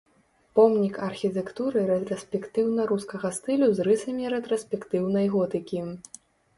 [0.59, 5.79] Помнік архітэктуры рэтраспектыўна-рускага стылю з рысамі рэтраспектыўнай готыкі.